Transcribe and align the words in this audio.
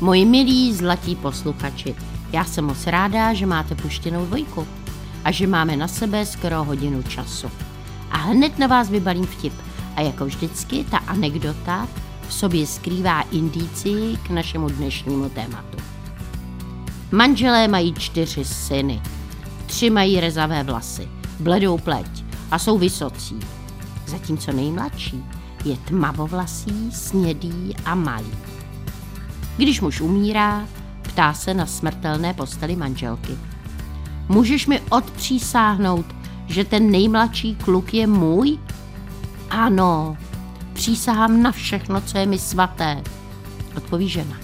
Moji 0.00 0.24
milí 0.24 0.74
zlatí 0.74 1.16
posluchači, 1.16 1.94
já 2.32 2.44
jsem 2.44 2.64
moc 2.64 2.86
ráda, 2.86 3.34
že 3.34 3.46
máte 3.46 3.74
puštěnou 3.74 4.26
dvojku 4.26 4.66
a 5.24 5.30
že 5.30 5.46
máme 5.46 5.76
na 5.76 5.88
sebe 5.88 6.26
skoro 6.26 6.64
hodinu 6.64 7.02
času. 7.02 7.50
A 8.10 8.16
hned 8.16 8.58
na 8.58 8.66
vás 8.66 8.90
vybalím 8.90 9.26
vtip. 9.26 9.52
A 9.96 10.00
jako 10.00 10.24
vždycky, 10.24 10.84
ta 10.90 10.98
anekdota 10.98 11.88
v 12.28 12.32
sobě 12.32 12.66
skrývá 12.66 13.20
indici 13.20 14.18
k 14.22 14.30
našemu 14.30 14.68
dnešnímu 14.68 15.28
tématu. 15.28 15.78
Manželé 17.12 17.68
mají 17.68 17.94
čtyři 17.94 18.44
syny. 18.44 19.02
Tři 19.66 19.90
mají 19.90 20.20
rezavé 20.20 20.62
vlasy, 20.62 21.08
bledou 21.40 21.78
pleť 21.78 22.24
a 22.50 22.58
jsou 22.58 22.78
vysocí. 22.78 23.40
Zatímco 24.06 24.52
nejmladší 24.52 25.24
je 25.64 25.76
tmavovlasý, 25.76 26.92
snědý 26.92 27.74
a 27.84 27.94
malý. 27.94 28.49
Když 29.60 29.80
muž 29.80 30.00
umírá, 30.00 30.64
ptá 31.02 31.34
se 31.34 31.54
na 31.54 31.66
smrtelné 31.66 32.34
posteli 32.34 32.76
manželky. 32.76 33.38
Můžeš 34.28 34.66
mi 34.66 34.80
odpřísáhnout, 34.80 36.06
že 36.46 36.64
ten 36.64 36.90
nejmladší 36.90 37.54
kluk 37.54 37.94
je 37.94 38.06
můj? 38.06 38.58
Ano, 39.50 40.16
přísahám 40.72 41.42
na 41.42 41.52
všechno, 41.52 42.00
co 42.00 42.18
je 42.18 42.26
mi 42.26 42.38
svaté, 42.38 43.02
odpoví 43.76 44.08
žena. 44.08 44.36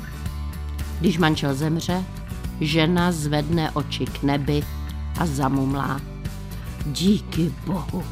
Když 1.01 1.19
manžel 1.19 1.55
zemře, 1.55 2.05
žena 2.61 3.13
zvedne 3.13 3.71
oči 3.71 4.05
k 4.05 4.23
nebi 4.23 4.63
a 5.19 5.27
zamumlá. 5.27 6.01
Díky 6.87 7.55
bohu, 7.67 8.03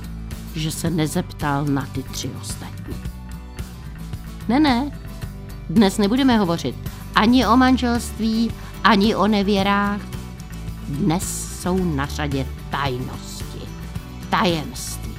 že 0.55 0.71
se 0.71 0.91
nezeptal 0.91 1.65
na 1.65 1.87
ty 1.93 2.03
tři 2.03 2.31
ostatní. 2.41 2.97
Ne, 4.48 4.61
ne, 4.61 4.91
dnes 5.71 5.98
nebudeme 5.98 6.39
hovořit 6.39 6.94
ani 7.15 7.47
o 7.47 7.57
manželství, 7.57 8.51
ani 8.85 9.15
o 9.17 9.27
nevěrách. 9.27 10.01
Dnes 10.89 11.61
jsou 11.62 11.84
na 11.84 12.06
řadě 12.06 12.47
tajnosti, 12.71 13.61
tajemství. 14.31 15.15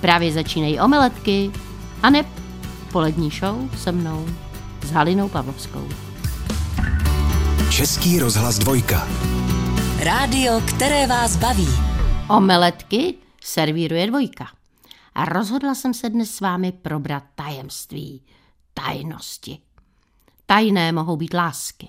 Právě 0.00 0.32
začínají 0.32 0.80
omeletky 0.80 1.50
a 2.02 2.10
neb 2.10 2.26
polední 2.92 3.30
show 3.30 3.76
se 3.76 3.92
mnou 3.92 4.26
s 4.82 4.90
Halinou 4.90 5.28
Pavlovskou. 5.28 5.88
Český 7.70 8.18
rozhlas 8.18 8.58
dvojka. 8.58 9.08
Rádio, 9.98 10.60
které 10.68 11.06
vás 11.06 11.36
baví. 11.36 11.68
Omeletky 12.28 13.14
servíruje 13.44 14.06
dvojka. 14.06 14.46
A 15.14 15.24
rozhodla 15.24 15.74
jsem 15.74 15.94
se 15.94 16.10
dnes 16.10 16.34
s 16.34 16.40
vámi 16.40 16.72
probrat 16.72 17.24
tajemství, 17.34 18.22
tajnosti. 18.74 19.58
Tajné 20.52 20.92
mohou 20.92 21.16
být 21.16 21.34
lásky, 21.34 21.88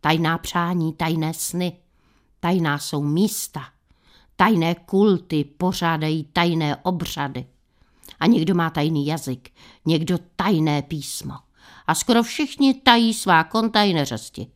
tajná 0.00 0.38
přání, 0.38 0.92
tajné 0.92 1.34
sny. 1.34 1.72
Tajná 2.40 2.78
jsou 2.78 3.02
místa. 3.02 3.64
Tajné 4.36 4.74
kulty 4.74 5.44
pořádají 5.44 6.24
tajné 6.24 6.76
obřady. 6.76 7.46
A 8.20 8.26
někdo 8.26 8.54
má 8.54 8.70
tajný 8.70 9.06
jazyk, 9.06 9.50
někdo 9.84 10.18
tajné 10.36 10.82
písmo. 10.82 11.34
A 11.86 11.94
skoro 11.94 12.22
všichni 12.22 12.74
tají 12.74 13.14
svá 13.14 13.44
konta 13.44 13.82
i 13.82 13.92
neřesti. 13.92 14.46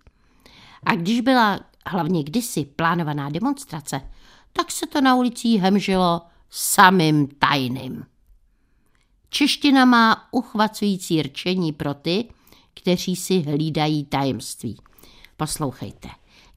A 0.83 0.95
když 0.95 1.21
byla 1.21 1.61
hlavně 1.87 2.25
kdysi 2.25 2.65
plánovaná 2.65 3.31
demonstrace, 3.31 4.01
tak 4.53 4.71
se 4.71 4.87
to 4.87 5.01
na 5.01 5.15
ulicích 5.15 5.61
hemžilo 5.61 6.23
samým 6.51 7.29
tajným. 7.29 8.05
Čeština 9.29 9.85
má 9.85 10.29
uchvacující 10.31 11.23
rčení 11.23 11.73
pro 11.73 11.95
ty, 11.95 12.29
kteří 12.75 13.17
si 13.17 13.41
hlídají 13.41 14.05
tajemství. 14.05 14.77
Poslouchejte, 15.37 16.09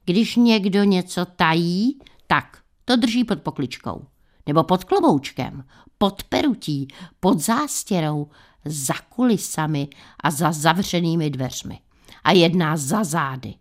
když 0.04 0.36
někdo 0.36 0.84
něco 0.84 1.24
tají, 1.24 1.98
tak 2.26 2.58
to 2.84 2.96
drží 2.96 3.24
pod 3.24 3.42
pokličkou, 3.42 4.06
nebo 4.46 4.64
pod 4.64 4.84
kloboučkem, 4.84 5.64
pod 5.98 6.22
perutí, 6.22 6.88
pod 7.20 7.40
zástěrou, 7.40 8.28
za 8.64 8.94
kulisami 9.08 9.88
a 10.20 10.30
za 10.30 10.52
zavřenými 10.52 11.30
dveřmi. 11.30 11.78
A 12.24 12.32
jedná 12.32 12.76
za 12.76 13.04
zády 13.04 13.54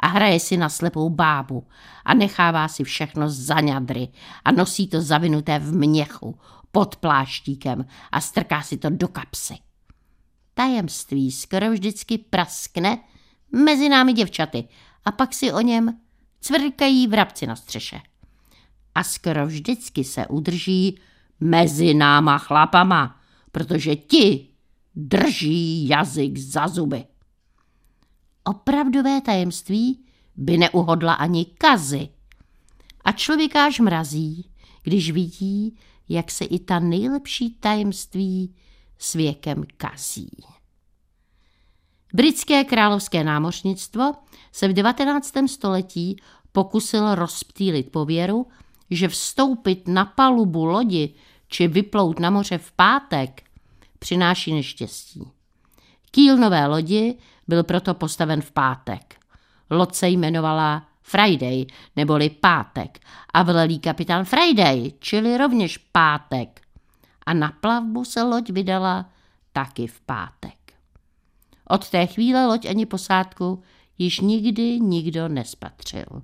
a 0.00 0.06
hraje 0.06 0.40
si 0.40 0.56
na 0.56 0.68
slepou 0.68 1.10
bábu 1.10 1.66
a 2.04 2.14
nechává 2.14 2.68
si 2.68 2.84
všechno 2.84 3.30
za 3.30 3.60
ňadry 3.60 4.08
a 4.44 4.52
nosí 4.52 4.88
to 4.88 5.00
zavinuté 5.00 5.58
v 5.58 5.72
měchu 5.72 6.38
pod 6.72 6.96
pláštíkem 6.96 7.86
a 8.12 8.20
strká 8.20 8.62
si 8.62 8.76
to 8.76 8.90
do 8.90 9.08
kapsy. 9.08 9.54
Tajemství 10.54 11.32
skoro 11.32 11.70
vždycky 11.70 12.18
praskne 12.18 12.98
mezi 13.52 13.88
námi 13.88 14.12
děvčaty 14.12 14.68
a 15.04 15.12
pak 15.12 15.34
si 15.34 15.52
o 15.52 15.60
něm 15.60 15.98
cvrkají 16.40 17.06
vrabci 17.06 17.46
na 17.46 17.56
střeše. 17.56 18.00
A 18.94 19.04
skoro 19.04 19.46
vždycky 19.46 20.04
se 20.04 20.26
udrží 20.26 20.98
mezi 21.40 21.94
náma 21.94 22.38
chlapama, 22.38 23.20
protože 23.52 23.96
ti 23.96 24.48
drží 24.94 25.88
jazyk 25.88 26.38
za 26.38 26.68
zuby. 26.68 27.04
Opravdové 28.44 29.20
tajemství 29.20 30.04
by 30.36 30.58
neuhodla 30.58 31.14
ani 31.14 31.44
kazy. 31.44 32.08
A 33.04 33.12
člověka 33.12 33.66
až 33.66 33.80
mrazí, 33.80 34.50
když 34.82 35.10
vidí, 35.10 35.78
jak 36.08 36.30
se 36.30 36.44
i 36.44 36.58
ta 36.58 36.78
nejlepší 36.78 37.50
tajemství 37.50 38.54
s 39.02 39.14
věkem 39.14 39.64
kazí. 39.76 40.30
Britské 42.14 42.64
královské 42.64 43.24
námořnictvo 43.24 44.12
se 44.52 44.68
v 44.68 44.72
19. 44.72 45.32
století 45.46 46.16
pokusilo 46.52 47.14
rozptýlit 47.14 47.92
pověru, 47.92 48.46
že 48.90 49.08
vstoupit 49.08 49.88
na 49.88 50.04
palubu 50.04 50.64
lodi 50.64 51.14
či 51.48 51.68
vyplout 51.68 52.20
na 52.20 52.30
moře 52.30 52.58
v 52.58 52.72
pátek 52.72 53.42
přináší 53.98 54.54
neštěstí. 54.54 55.30
Kýl 56.10 56.36
nové 56.36 56.66
lodi 56.66 57.18
byl 57.48 57.64
proto 57.64 57.94
postaven 57.94 58.42
v 58.42 58.50
pátek. 58.50 59.16
Loď 59.70 59.94
se 59.94 60.08
jmenovala 60.08 60.88
Friday, 61.02 61.66
neboli 61.96 62.30
pátek, 62.30 62.98
a 63.34 63.42
velelý 63.42 63.78
kapitán 63.78 64.24
Friday, 64.24 64.92
čili 64.98 65.36
rovněž 65.36 65.78
pátek. 65.78 66.60
A 67.26 67.34
na 67.34 67.52
plavbu 67.60 68.04
se 68.04 68.22
loď 68.22 68.50
vydala 68.50 69.10
taky 69.52 69.86
v 69.86 70.00
pátek. 70.00 70.72
Od 71.68 71.90
té 71.90 72.06
chvíle 72.06 72.46
loď 72.46 72.66
ani 72.66 72.86
posádku 72.86 73.62
již 73.98 74.20
nikdy 74.20 74.80
nikdo 74.80 75.28
nespatřil. 75.28 76.22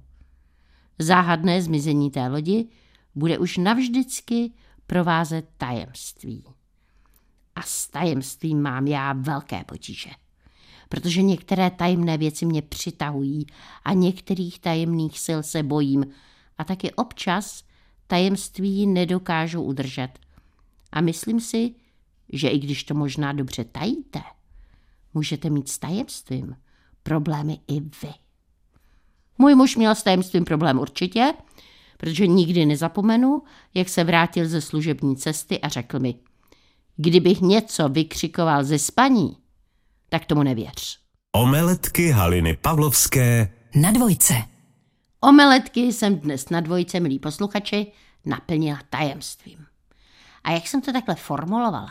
Záhadné 0.99 1.63
zmizení 1.63 2.11
té 2.11 2.29
lodi 2.29 2.69
bude 3.15 3.39
už 3.39 3.57
navždycky 3.57 4.53
provázet 4.87 5.49
tajemství. 5.57 6.45
A 7.55 7.63
s 7.63 7.89
tajemstvím 7.89 8.63
mám 8.63 8.87
já 8.87 9.13
velké 9.13 9.65
potíže 9.65 10.11
protože 10.89 11.23
některé 11.23 11.71
tajemné 11.71 12.19
věci 12.19 12.47
mě 12.47 12.63
přitahují 12.63 13.47
a 13.85 13.93
některých 13.93 14.59
tajemných 14.59 15.21
sil 15.27 15.41
se 15.43 15.63
bojím 15.63 16.07
a 16.59 16.65
taky 16.65 16.93
občas 16.93 17.65
tajemství 18.07 18.87
nedokážu 18.87 19.63
udržet. 19.63 20.09
A 20.93 21.01
myslím 21.01 21.41
si, 21.41 21.75
že 22.33 22.49
i 22.49 22.59
když 22.59 22.85
to 22.85 22.95
možná 22.95 23.33
dobře 23.33 23.65
tajíte, 23.65 24.21
můžete 25.15 25.51
mít 25.51 25.69
s 25.69 25.79
tajemstvím 25.79 26.57
problémy 27.03 27.59
i 27.69 27.81
vy. 27.81 28.13
Můj 29.39 29.55
muž 29.55 29.77
měl 29.77 29.95
s 29.95 30.03
tajemstvím 30.03 30.45
problém 30.45 30.79
určitě, 30.79 31.35
protože 31.99 32.27
nikdy 32.27 32.67
nezapomenu, 32.67 33.43
jak 33.75 33.89
se 33.89 34.05
vrátil 34.05 34.49
ze 34.49 34.61
služební 34.61 35.17
cesty 35.17 35.61
a 35.61 35.69
řekl 35.69 35.99
mi, 35.99 36.15
kdybych 36.97 37.41
něco 37.41 37.89
vykřikoval 37.89 38.65
ze 38.65 38.79
spaní, 38.79 39.37
tak 40.09 40.25
tomu 40.25 40.43
nevěř. 40.43 40.99
Omeletky 41.33 42.11
Haliny 42.11 42.57
Pavlovské 42.57 43.53
Na 43.75 43.91
dvojce. 43.91 44.35
Omeletky 45.21 45.81
jsem 45.81 46.19
dnes 46.19 46.51
na 46.51 46.61
dvojce, 46.61 47.01
milí 47.01 47.19
posluchači, 47.19 47.93
naplnila 48.25 48.81
tajemstvím. 48.91 49.68
A 50.49 50.51
jak 50.51 50.67
jsem 50.67 50.81
to 50.81 50.93
takhle 50.93 51.15
formulovala, 51.15 51.91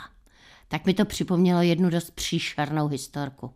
tak 0.68 0.86
mi 0.86 0.94
to 0.94 1.04
připomnělo 1.04 1.62
jednu 1.62 1.90
dost 1.90 2.10
příšernou 2.10 2.88
historku. 2.88 3.54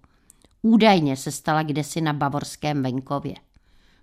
Údajně 0.62 1.16
se 1.16 1.32
stala 1.32 1.62
kdesi 1.62 2.00
na 2.00 2.12
bavorském 2.12 2.82
venkově. 2.82 3.34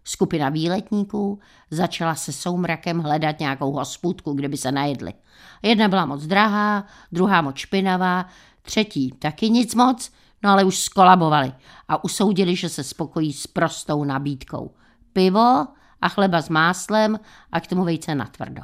Skupina 0.04 0.50
výletníků 0.50 1.40
začala 1.72 2.16
se 2.16 2.32
soumrakem 2.34 3.00
hledat 3.00 3.40
nějakou 3.40 3.72
hospůdku, 3.72 4.34
kde 4.34 4.50
by 4.50 4.58
se 4.58 4.72
najedli. 4.72 5.14
Jedna 5.62 5.88
byla 5.88 6.06
moc 6.06 6.26
drahá, 6.26 6.88
druhá 7.12 7.42
moc 7.42 7.56
špinavá, 7.56 8.26
třetí 8.62 9.12
taky 9.20 9.50
nic 9.50 9.76
moc 9.76 10.12
No 10.44 10.50
ale 10.50 10.64
už 10.64 10.80
skolabovali 10.80 11.54
a 11.88 12.04
usoudili, 12.04 12.56
že 12.56 12.70
se 12.70 12.84
spokojí 12.84 13.34
s 13.34 13.48
prostou 13.48 14.04
nabídkou. 14.04 14.76
Pivo 15.14 15.68
a 16.02 16.10
chleba 16.10 16.42
s 16.42 16.50
máslem 16.50 17.20
a 17.52 17.60
k 17.60 17.68
tomu 17.68 17.84
vejce 17.84 18.16
na 18.16 18.26
tvrdo. 18.26 18.62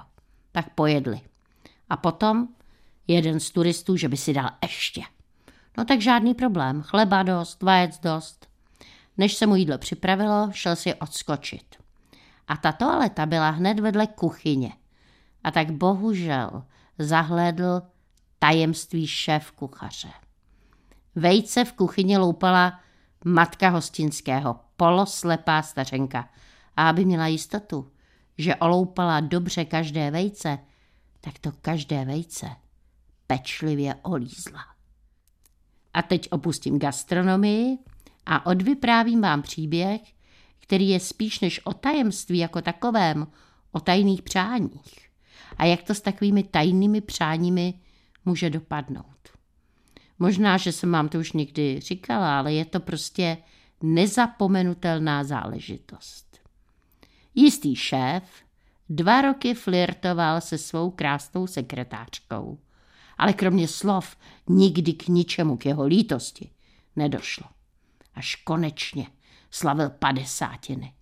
Tak 0.51 0.69
pojedli. 0.69 1.21
A 1.89 1.97
potom 1.97 2.47
jeden 3.07 3.39
z 3.39 3.51
turistů, 3.51 3.97
že 3.97 4.09
by 4.09 4.17
si 4.17 4.33
dal 4.33 4.49
ještě. 4.61 5.01
No 5.77 5.85
tak 5.85 6.01
žádný 6.01 6.33
problém. 6.33 6.81
Chleba 6.81 7.23
dost, 7.23 7.63
vajec 7.63 7.99
dost. 7.99 8.47
Než 9.17 9.33
se 9.33 9.47
mu 9.47 9.55
jídlo 9.55 9.77
připravilo, 9.77 10.49
šel 10.51 10.75
si 10.75 10.93
odskočit. 10.93 11.75
A 12.47 12.57
ta 12.57 12.71
toaleta 12.71 13.25
byla 13.25 13.49
hned 13.49 13.79
vedle 13.79 14.07
kuchyně. 14.07 14.73
A 15.43 15.51
tak 15.51 15.71
bohužel 15.71 16.63
zahlédl 16.99 17.81
tajemství 18.39 19.07
šéf 19.07 19.51
kuchaře. 19.51 20.11
Vejce 21.15 21.65
v 21.65 21.73
kuchyni 21.73 22.17
loupala 22.17 22.79
matka 23.25 23.69
hostinského, 23.69 24.59
poloslepá 24.77 25.61
stařenka. 25.61 26.29
A 26.77 26.89
aby 26.89 27.05
měla 27.05 27.27
jistotu, 27.27 27.91
že 28.37 28.55
oloupala 28.55 29.19
dobře 29.19 29.65
každé 29.65 30.11
vejce, 30.11 30.59
tak 31.25 31.39
to 31.39 31.51
každé 31.61 32.05
vejce 32.05 32.49
pečlivě 33.27 33.95
olízla. 33.95 34.65
A 35.93 36.01
teď 36.01 36.27
opustím 36.31 36.79
gastronomii 36.79 37.77
a 38.25 38.45
odvyprávím 38.45 39.21
vám 39.21 39.41
příběh, 39.41 40.01
který 40.59 40.89
je 40.89 40.99
spíš 40.99 41.39
než 41.39 41.65
o 41.65 41.73
tajemství 41.73 42.37
jako 42.37 42.61
takovém, 42.61 43.27
o 43.71 43.79
tajných 43.79 44.21
přáních. 44.21 45.09
A 45.57 45.65
jak 45.65 45.83
to 45.83 45.95
s 45.95 46.01
takovými 46.01 46.43
tajnými 46.43 47.01
přáními 47.01 47.73
může 48.25 48.49
dopadnout. 48.49 49.29
Možná, 50.19 50.57
že 50.57 50.71
jsem 50.71 50.91
vám 50.91 51.09
to 51.09 51.19
už 51.19 51.31
někdy 51.31 51.79
říkala, 51.79 52.39
ale 52.39 52.53
je 52.53 52.65
to 52.65 52.79
prostě 52.79 53.37
nezapomenutelná 53.81 55.23
záležitost. 55.23 56.39
Jistý 57.35 57.75
šéf 57.75 58.44
dva 58.89 59.21
roky 59.21 59.53
flirtoval 59.53 60.41
se 60.41 60.57
svou 60.57 60.91
krásnou 60.91 61.47
sekretářkou, 61.47 62.59
ale 63.17 63.33
kromě 63.33 63.67
slov 63.67 64.17
nikdy 64.49 64.93
k 64.93 65.07
ničemu 65.07 65.57
k 65.57 65.65
jeho 65.65 65.85
lítosti 65.85 66.49
nedošlo. 66.95 67.47
Až 68.15 68.35
konečně 68.35 69.07
slavil 69.51 69.89
padesátiny 69.89 70.93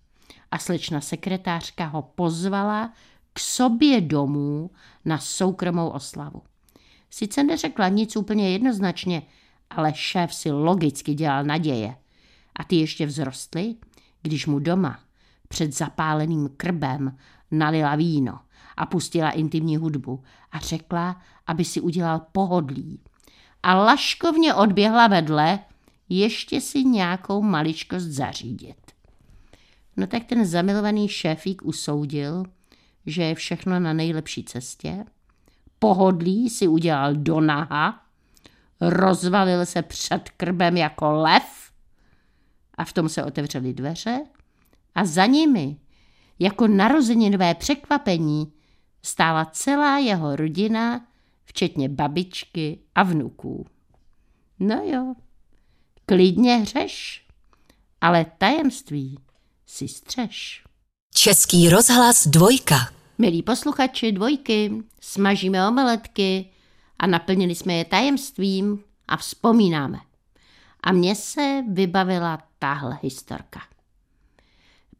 a 0.50 0.58
slečna 0.58 1.00
sekretářka 1.00 1.84
ho 1.84 2.02
pozvala 2.02 2.92
k 3.32 3.40
sobě 3.40 4.00
domů 4.00 4.70
na 5.04 5.18
soukromou 5.18 5.88
oslavu. 5.88 6.42
Sice 7.10 7.44
neřekla 7.44 7.88
nic 7.88 8.16
úplně 8.16 8.50
jednoznačně, 8.50 9.22
ale 9.70 9.92
šéf 9.94 10.34
si 10.34 10.50
logicky 10.50 11.14
dělal 11.14 11.44
naděje. 11.44 11.96
A 12.56 12.64
ty 12.64 12.76
ještě 12.76 13.06
vzrostly, 13.06 13.74
když 14.22 14.46
mu 14.46 14.58
doma 14.58 15.00
před 15.48 15.72
zapáleným 15.72 16.48
krbem 16.56 17.18
nalila 17.50 17.94
víno 17.94 18.40
a 18.76 18.86
pustila 18.86 19.30
intimní 19.30 19.76
hudbu 19.76 20.22
a 20.52 20.58
řekla, 20.58 21.22
aby 21.46 21.64
si 21.64 21.80
udělal 21.80 22.20
pohodlí. 22.32 23.00
A 23.62 23.74
laškovně 23.74 24.54
odběhla 24.54 25.06
vedle, 25.06 25.58
ještě 26.08 26.60
si 26.60 26.84
nějakou 26.84 27.42
maličkost 27.42 28.06
zařídit. 28.06 28.76
No 29.96 30.06
tak 30.06 30.24
ten 30.24 30.46
zamilovaný 30.46 31.08
šéfík 31.08 31.62
usoudil, 31.64 32.44
že 33.06 33.22
je 33.22 33.34
všechno 33.34 33.80
na 33.80 33.92
nejlepší 33.92 34.44
cestě 34.44 35.04
pohodlí 35.84 36.50
si 36.50 36.68
udělal 36.68 37.14
do 37.14 37.40
naha, 37.40 38.00
rozvalil 38.80 39.66
se 39.66 39.82
před 39.82 40.30
krbem 40.36 40.76
jako 40.76 41.10
lev 41.10 41.72
a 42.74 42.84
v 42.84 42.92
tom 42.92 43.08
se 43.08 43.24
otevřely 43.24 43.72
dveře 43.72 44.20
a 44.94 45.04
za 45.04 45.26
nimi, 45.26 45.76
jako 46.38 46.66
narozeninové 46.66 47.54
překvapení, 47.54 48.52
stála 49.02 49.44
celá 49.44 49.98
jeho 49.98 50.36
rodina, 50.36 51.06
včetně 51.44 51.88
babičky 51.88 52.78
a 52.94 53.02
vnuků. 53.02 53.66
No 54.58 54.82
jo, 54.84 55.14
klidně 56.06 56.56
hřeš, 56.56 57.26
ale 58.00 58.26
tajemství 58.38 59.18
si 59.66 59.88
střeš. 59.88 60.64
Český 61.14 61.68
rozhlas 61.68 62.26
dvojka. 62.26 62.76
Milí 63.18 63.42
posluchači 63.42 64.12
dvojky, 64.12 64.72
smažíme 65.00 65.68
omeletky 65.68 66.50
a 66.98 67.06
naplnili 67.06 67.54
jsme 67.54 67.74
je 67.74 67.84
tajemstvím 67.84 68.84
a 69.08 69.16
vzpomínáme. 69.16 69.98
A 70.82 70.92
mně 70.92 71.14
se 71.14 71.62
vybavila 71.72 72.42
tahle 72.58 72.98
historka. 73.02 73.60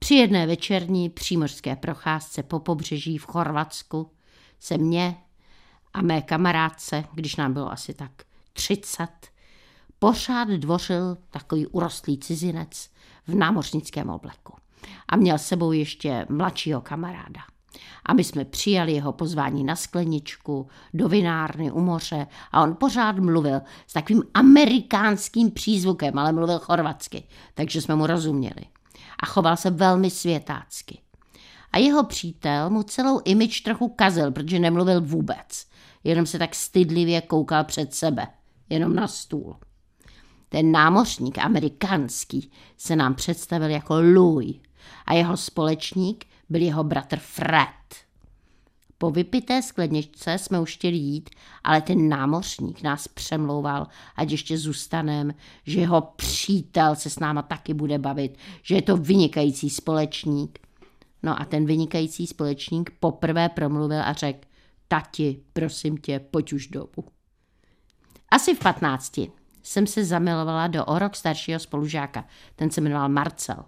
Při 0.05 0.15
jedné 0.15 0.47
večerní 0.47 1.11
přímořské 1.11 1.77
procházce 1.77 2.43
po 2.43 2.59
pobřeží 2.59 3.19
v 3.19 3.27
Chorvatsku 3.27 4.11
se 4.59 4.79
mě 4.79 5.17
a 5.95 6.03
mé 6.03 6.23
kamarádce, 6.23 7.05
když 7.15 7.37
nám 7.37 7.53
bylo 7.53 7.73
asi 7.73 7.95
tak 7.95 8.11
30, 8.53 9.09
pořád 9.99 10.49
dvořil 10.49 11.17
takový 11.31 11.67
urostlý 11.67 12.19
cizinec 12.19 12.91
v 13.27 13.35
námořnickém 13.35 14.11
obleku. 14.11 14.55
A 15.09 15.17
měl 15.17 15.39
sebou 15.39 15.73
ještě 15.73 16.27
mladšího 16.29 16.81
kamaráda. 16.81 17.41
A 18.07 18.15
my 18.15 18.25
jsme 18.25 18.45
přijali 18.45 18.93
jeho 18.93 19.13
pozvání 19.13 19.65
na 19.65 19.77
skleničku, 19.77 20.69
do 20.95 21.09
vinárny 21.09 21.71
u 21.71 21.81
moře 21.81 22.27
a 22.53 22.63
on 22.63 22.77
pořád 22.81 23.19
mluvil 23.19 23.61
s 23.87 23.93
takovým 23.93 24.23
amerikánským 24.35 25.51
přízvukem, 25.51 26.19
ale 26.19 26.33
mluvil 26.33 26.59
chorvatsky, 26.59 27.25
takže 27.55 27.81
jsme 27.81 27.95
mu 27.95 28.07
rozuměli. 28.07 28.67
A 29.21 29.27
choval 29.27 29.57
se 29.57 29.71
velmi 29.71 30.11
světácky. 30.11 30.99
A 31.73 31.79
jeho 31.79 32.05
přítel 32.05 32.71
mu 32.71 32.83
celou 32.83 33.21
imič 33.25 33.61
trochu 33.61 33.89
kazil, 33.89 34.33
protože 34.33 34.59
nemluvil 34.59 35.01
vůbec. 35.01 35.67
Jenom 36.05 36.27
se 36.27 36.39
tak 36.39 36.55
stydlivě 36.55 37.21
koukal 37.21 37.65
před 37.65 37.95
sebe, 37.95 38.27
jenom 38.71 38.95
na 38.95 39.09
stůl. 39.09 39.57
Ten 40.49 40.73
námořník 40.73 41.39
amerikánský 41.39 42.51
se 42.77 42.97
nám 42.97 43.15
představil 43.15 43.71
jako 43.71 43.95
Louis 44.01 44.57
a 45.07 45.15
jeho 45.15 45.37
společník 45.37 46.25
byl 46.49 46.63
jeho 46.63 46.85
bratr 46.85 47.19
Fred. 47.19 48.05
Po 48.99 49.11
vypité 49.11 49.63
skleničce 49.63 50.39
jsme 50.39 50.61
už 50.61 50.75
chtěli 50.75 50.97
jít, 50.97 51.31
ale 51.65 51.83
ten 51.83 52.09
námořník 52.09 52.83
nás 52.83 53.09
přemlouval, 53.09 53.87
ať 54.17 54.31
ještě 54.31 54.59
zůstanem, 54.59 55.35
že 55.67 55.81
jeho 55.81 56.01
přítel 56.01 56.97
se 56.97 57.11
s 57.11 57.19
náma 57.19 57.43
taky 57.43 57.75
bude 57.75 57.99
bavit, 57.99 58.39
že 58.63 58.75
je 58.75 58.83
to 58.83 58.97
vynikající 58.97 59.71
společník. 59.71 60.59
No 61.23 61.41
a 61.41 61.45
ten 61.45 61.67
vynikající 61.67 62.27
společník 62.27 62.91
poprvé 63.01 63.49
promluvil 63.49 64.03
a 64.03 64.13
řekl, 64.13 64.49
tati, 64.89 65.41
prosím 65.53 65.97
tě, 65.97 66.19
pojď 66.19 66.53
už 66.53 66.67
domů. 66.67 67.09
Asi 68.31 68.55
v 68.55 68.59
patnácti 68.59 69.31
jsem 69.63 69.87
se 69.87 70.05
zamilovala 70.05 70.67
do 70.67 70.85
o 70.85 70.99
rok 70.99 71.17
staršího 71.17 71.59
spolužáka. 71.59 72.25
Ten 72.57 72.71
se 72.71 72.81
jmenoval 72.81 73.09
Marcel 73.09 73.65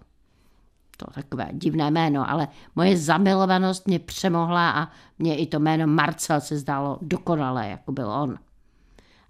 to 0.97 1.05
takové 1.11 1.49
divné 1.51 1.91
jméno, 1.91 2.29
ale 2.29 2.47
moje 2.75 2.97
zamilovanost 2.97 3.87
mě 3.87 3.99
přemohla 3.99 4.71
a 4.71 4.91
mě 5.19 5.37
i 5.37 5.47
to 5.47 5.59
jméno 5.59 5.87
Marcel 5.87 6.41
se 6.41 6.57
zdálo 6.57 6.97
dokonalé, 7.01 7.69
jako 7.69 7.91
byl 7.91 8.11
on. 8.11 8.39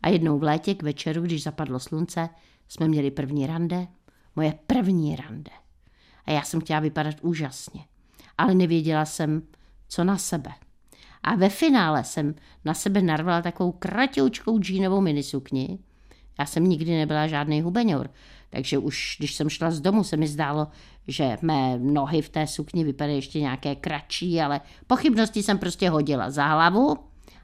A 0.02 0.10
jednou 0.10 0.40
v 0.40 0.44
létě 0.44 0.76
k 0.76 0.84
večeru, 0.84 1.22
když 1.22 1.44
zapadlo 1.44 1.80
slunce, 1.80 2.30
jsme 2.68 2.88
měli 2.88 3.12
první 3.12 3.48
rande, 3.48 3.88
moje 4.36 4.54
první 4.68 5.16
rande. 5.16 5.52
A 6.26 6.32
já 6.32 6.42
jsem 6.42 6.62
chtěla 6.62 6.80
vypadat 6.80 7.16
úžasně, 7.22 7.86
ale 8.38 8.56
nevěděla 8.56 9.06
jsem, 9.06 9.42
co 9.88 10.04
na 10.04 10.18
sebe. 10.18 10.52
A 11.24 11.36
ve 11.36 11.50
finále 11.50 12.04
jsem 12.04 12.36
na 12.66 12.74
sebe 12.74 13.02
narvala 13.02 13.42
takovou 13.42 13.72
kratoučkou 13.72 14.60
džínovou 14.60 15.02
minisukni. 15.02 15.80
Já 16.40 16.46
jsem 16.46 16.64
nikdy 16.64 16.98
nebyla 16.98 17.28
žádný 17.28 17.62
hubeňor, 17.62 18.10
takže 18.50 18.78
už 18.78 19.16
když 19.20 19.34
jsem 19.34 19.50
šla 19.50 19.72
z 19.72 19.80
domu, 19.80 20.04
se 20.04 20.18
mi 20.18 20.28
zdálo, 20.28 20.68
že 21.08 21.38
mé 21.42 21.80
nohy 21.80 22.22
v 22.22 22.30
té 22.30 22.48
sukni 22.48 22.84
vypadají 22.84 23.18
ještě 23.18 23.40
nějaké 23.40 23.76
kratší, 23.76 24.42
ale 24.42 24.62
pochybnosti 24.88 25.44
jsem 25.44 25.58
prostě 25.58 25.90
hodila 25.90 26.32
za 26.32 26.48
hlavu 26.48 26.98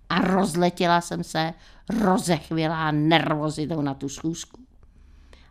a 0.10 0.22
rozletěla 0.22 1.02
jsem 1.02 1.24
se 1.24 1.54
rozechvělá 1.90 2.92
nervozitou 2.92 3.82
na 3.82 3.94
tu 3.94 4.10
schůzku. 4.10 4.62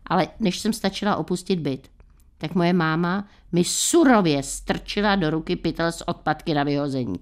Ale 0.06 0.28
než 0.40 0.58
jsem 0.58 0.72
stačila 0.72 1.16
opustit 1.16 1.60
byt, 1.60 1.90
tak 2.38 2.54
moje 2.54 2.72
máma 2.72 3.28
mi 3.52 3.64
surově 3.64 4.42
strčila 4.42 5.16
do 5.16 5.30
ruky 5.30 5.56
pytel 5.56 5.92
s 5.92 6.08
odpadky 6.08 6.54
na 6.54 6.64
vyhození. 6.64 7.16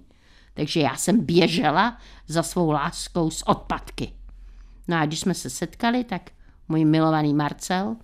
Takže 0.53 0.79
já 0.79 0.95
jsem 0.95 1.25
běžela 1.25 1.97
za 2.27 2.43
svou 2.43 2.71
láskou 2.71 3.29
z 3.29 3.41
odpadky. 3.41 4.13
No 4.87 4.97
a 4.97 5.05
když 5.05 5.19
jsme 5.19 5.33
se 5.33 5.49
setkali, 5.49 6.03
tak 6.03 6.31
můj 6.67 6.85
milovaný 6.85 7.33
Marcel 7.33 7.95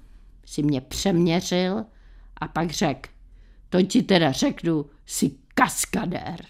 si 0.48 0.64
mě 0.64 0.82
přeměřil 0.82 1.86
a 2.38 2.48
pak 2.48 2.72
řekl, 2.72 3.10
to 3.70 3.82
ti 3.82 4.04
teda 4.04 4.32
řeknu, 4.32 4.86
si 5.06 5.32
kaskadér. 5.54 6.46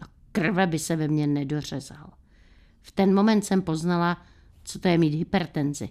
No 0.00 0.06
krve 0.32 0.66
by 0.66 0.78
se 0.78 0.96
ve 0.96 1.08
mně 1.08 1.26
nedořezal. 1.26 2.10
V 2.82 2.92
ten 2.92 3.14
moment 3.14 3.42
jsem 3.42 3.62
poznala, 3.62 4.22
co 4.64 4.78
to 4.78 4.88
je 4.88 4.98
mít 4.98 5.14
hypertenzi. 5.14 5.88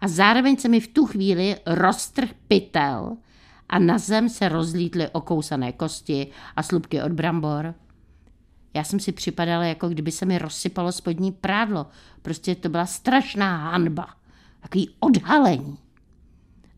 A 0.00 0.08
zároveň 0.08 0.56
se 0.56 0.68
mi 0.68 0.80
v 0.80 0.88
tu 0.88 1.06
chvíli 1.06 1.56
roztrh 1.66 2.30
pytel 2.48 3.16
a 3.68 3.78
na 3.78 3.98
zem 3.98 4.28
se 4.28 4.48
rozlítly 4.48 5.08
okousané 5.08 5.72
kosti 5.72 6.26
a 6.56 6.62
slupky 6.62 7.02
od 7.02 7.12
brambor. 7.12 7.74
Já 8.74 8.84
jsem 8.84 9.00
si 9.00 9.12
připadala, 9.12 9.64
jako 9.64 9.88
kdyby 9.88 10.12
se 10.12 10.26
mi 10.26 10.38
rozsypalo 10.38 10.92
spodní 10.92 11.32
prádlo. 11.32 11.86
Prostě 12.22 12.54
to 12.54 12.68
byla 12.68 12.86
strašná 12.86 13.56
hanba. 13.56 14.19
Takový 14.60 14.90
odhalení. 15.00 15.78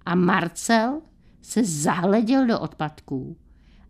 A 0.06 0.14
Marcel 0.14 1.00
se 1.42 1.64
zahleděl 1.64 2.46
do 2.46 2.60
odpadků. 2.60 3.36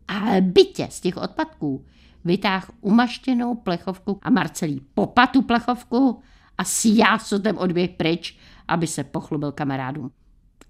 A 0.09 0.21
bytě 0.41 0.89
z 0.91 1.01
těch 1.01 1.17
odpadků 1.17 1.85
vytáhl 2.25 2.67
umaštěnou 2.81 3.55
plechovku 3.55 4.19
a 4.23 4.31
Marcelí 4.31 4.81
popad 4.95 5.27
tu 5.27 5.43
plechovku 5.43 6.23
a 6.59 6.65
s 6.65 6.85
jásotem 6.85 7.59
odběh 7.59 7.91
pryč, 7.91 8.39
aby 8.69 8.87
se 8.87 9.05
pochlubil 9.05 9.53
kamarádům. 9.53 10.11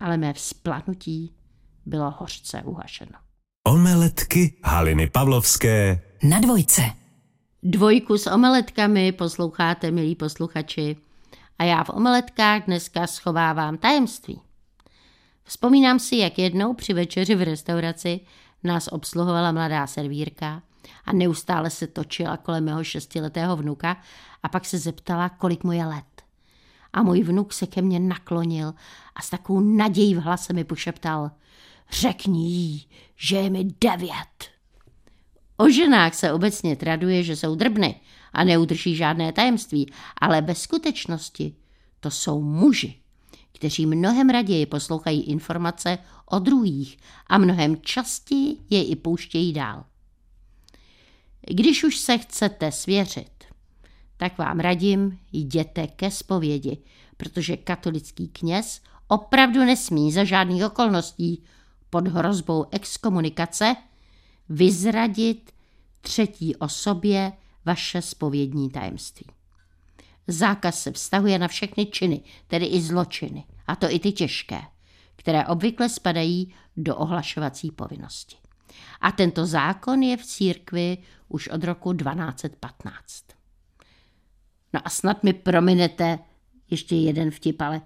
Ale 0.01 0.17
mé 0.17 0.33
vzplanutí 0.33 1.35
bylo 1.87 2.15
hořce 2.19 2.63
uhašeno. 2.63 3.19
Omeletky 3.67 4.59
Haliny 4.65 5.11
Pavlovské. 5.11 6.01
Na 6.23 6.41
dvojce. 6.41 6.83
Dvojku 7.63 8.19
s 8.19 8.27
omeletkami 8.27 9.13
posloucháte, 9.13 9.91
milí 9.91 10.15
posluchači. 10.15 10.97
A 11.63 11.65
já 11.65 11.85
v 11.85 11.91
omeletkách 11.91 12.65
dneska 12.65 13.07
schovávám 13.07 13.77
tajemství. 13.79 14.41
Vzpomínám 15.45 15.99
si, 15.99 16.17
jak 16.17 16.39
jednou 16.39 16.75
při 16.75 16.93
večeři 16.93 17.35
v 17.35 17.43
restauraci 17.43 18.21
nás 18.65 18.89
obsluhovala 18.93 19.53
mladá 19.53 19.87
servírka 19.87 20.63
a 21.05 21.13
neustále 21.13 21.71
se 21.71 21.87
točila 21.87 22.37
kolem 22.37 22.65
mého 22.65 22.85
šestiletého 22.85 23.57
vnuka 23.57 23.97
a 24.43 24.49
pak 24.49 24.65
se 24.65 24.79
zeptala, 24.79 25.29
kolik 25.29 25.65
mu 25.65 25.73
je 25.73 25.87
let. 25.87 26.23
A 26.93 27.03
můj 27.03 27.23
vnuk 27.23 27.53
se 27.53 27.67
ke 27.67 27.83
mně 27.83 28.01
naklonil 28.01 28.75
a 29.15 29.23
s 29.23 29.31
takovou 29.31 29.61
nadějí 29.61 30.15
v 30.15 30.19
hlase 30.19 30.53
mi 30.53 30.65
pošeptal 30.65 31.31
Řekni 31.91 32.49
jí, 32.49 32.89
že 33.17 33.37
je 33.37 33.51
mi 33.51 33.65
devět. 33.65 34.51
O 35.57 35.69
ženách 35.69 36.15
se 36.15 36.33
obecně 36.33 36.77
traduje, 36.77 37.23
že 37.23 37.37
jsou 37.37 37.55
drbny 37.55 38.01
a 38.33 38.45
neudrží 38.45 38.97
žádné 38.97 39.33
tajemství, 39.33 39.93
ale 40.21 40.43
bez 40.43 40.63
skutečnosti 40.63 41.55
to 42.01 42.11
jsou 42.11 42.43
muži, 42.43 42.95
kteří 43.53 43.87
mnohem 43.87 44.29
raději 44.29 44.67
poslouchají 44.67 45.23
informace 45.23 45.99
o 46.27 46.39
druhých 46.39 46.97
a 47.27 47.39
mnohem 47.39 47.77
častěji 47.81 48.57
je 48.71 48.85
i 48.85 48.97
pouštějí 48.97 49.53
dál. 49.53 49.85
Když 51.51 51.85
už 51.85 51.97
se 51.97 52.19
chcete 52.19 52.73
svěřit, 52.73 53.45
tak 54.17 54.39
vám 54.39 54.61
radím, 54.61 55.19
jděte 55.33 55.87
ke 55.87 56.11
zpovědi, 56.11 56.79
protože 57.17 57.57
katolický 57.57 58.29
kněz 58.29 58.81
opravdu 59.09 59.61
nesmí 59.61 60.13
za 60.13 60.25
žádných 60.25 60.65
okolností 60.65 61.45
pod 61.91 62.09
hrozbou 62.09 62.67
exkomunikace 62.71 63.77
vyzradit 64.49 65.53
třetí 66.01 66.57
osobě 66.57 67.33
vaše 67.65 68.03
spovědní 68.03 68.71
tajemství. 68.71 69.27
Zákaz 70.27 70.83
se 70.83 70.93
vztahuje 70.93 71.39
na 71.39 71.49
všechny 71.49 71.87
činy, 71.87 72.21
tedy 72.47 72.67
i 72.67 72.81
zločiny, 72.81 73.45
a 73.67 73.77
to 73.77 73.87
i 73.91 73.99
ty 73.99 74.13
těžké, 74.13 74.63
které 75.17 75.47
obvykle 75.47 75.89
spadají 75.89 76.55
do 76.77 76.97
ohlašovací 76.97 77.71
povinnosti. 77.71 78.37
A 79.01 79.13
tento 79.13 79.47
zákon 79.47 80.03
je 80.03 80.17
v 80.17 80.25
církvi 80.25 80.99
už 81.29 81.49
od 81.49 81.65
roku 81.65 81.93
1215. 81.93 83.25
No 84.73 84.81
a 84.85 84.91
snad 84.91 85.25
mi 85.25 85.33
prominete 85.33 86.19
ještě 86.71 86.97
jeden 86.97 87.31
vtip, 87.31 87.61
ale 87.61 87.81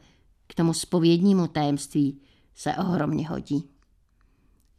k 0.46 0.54
tomu 0.54 0.74
spovědnímu 0.74 1.46
tajemství 1.46 2.20
se 2.54 2.74
ohromně 2.74 3.28
hodí. 3.28 3.70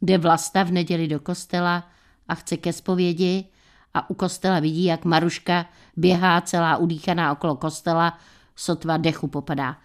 Jde 0.02 0.18
vlasta 0.18 0.62
v 0.62 0.72
neděli 0.72 1.08
do 1.08 1.20
kostela 1.20 1.90
a 2.28 2.34
chce 2.34 2.56
ke 2.56 2.72
zpovědi 2.72 3.44
a 3.98 4.10
u 4.10 4.14
kostela 4.14 4.60
vidí, 4.60 4.84
jak 4.84 5.04
Maruška 5.04 5.66
běhá 5.96 6.40
celá 6.40 6.76
udýchaná 6.76 7.32
okolo 7.32 7.56
kostela, 7.56 8.18
sotva 8.56 8.96
dechu 8.96 9.28
popadá. 9.28 9.76